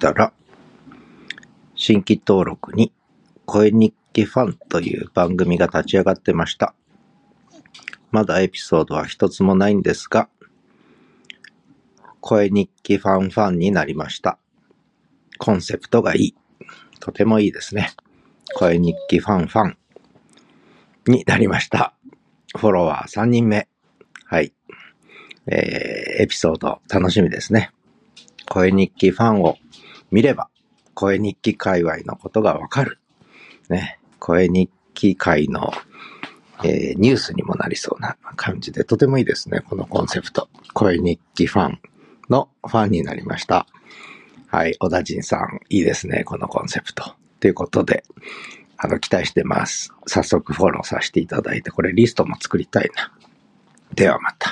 [0.00, 0.32] たら、
[1.76, 2.92] 新規登録に
[3.44, 6.74] 声日記ファンという番組が立ち上がってました。
[8.10, 10.28] まだエピソードは一つもないんですが、
[12.20, 14.38] 声日記ファンファンになりました。
[15.38, 16.34] コンセプトがいい。
[16.98, 17.92] とてもいいですね。
[18.54, 19.78] 声日記ファンファン
[21.06, 21.94] になりました。
[22.56, 23.68] フォロワー3人目。
[24.26, 24.52] はい。
[25.46, 27.70] えー、エピソード楽しみですね。
[28.48, 29.56] 声日記ファンを
[30.10, 30.48] 見れば、
[30.94, 32.98] 声日記界隈のことがわかる。
[33.68, 33.98] ね。
[34.18, 35.72] 声日記界の、
[36.62, 39.60] えーニュースにもなりそうな感じで、とてもいいですね。
[39.60, 40.48] このコンセプト。
[40.74, 41.80] 声日記ファン
[42.28, 43.66] のファンになりました。
[44.48, 44.76] はい。
[44.78, 46.24] 小田陣さん、いいですね。
[46.24, 47.14] このコンセプト。
[47.38, 48.04] ということで、
[48.76, 49.92] あの、期待してます。
[50.06, 53.12] 早速フォローさせていただいて、これリストも作りたいな。
[53.94, 54.49] ではまた。